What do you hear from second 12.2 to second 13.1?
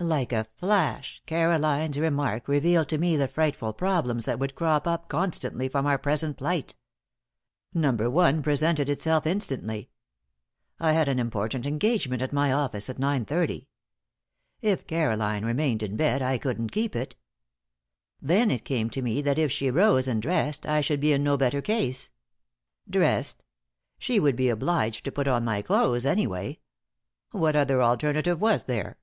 at my office at